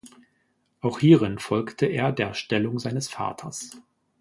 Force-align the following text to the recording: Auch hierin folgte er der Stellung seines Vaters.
Auch 0.79 0.97
hierin 0.97 1.37
folgte 1.37 1.85
er 1.85 2.11
der 2.11 2.33
Stellung 2.33 2.79
seines 2.79 3.07
Vaters. 3.07 3.79